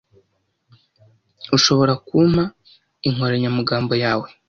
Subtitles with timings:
[1.55, 2.43] Ushobora kumpa
[3.07, 4.27] inkoranyamagambo yawe?